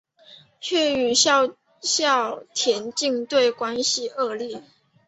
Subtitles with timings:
[0.59, 1.53] 却与校
[2.55, 4.63] 田径队关系恶劣。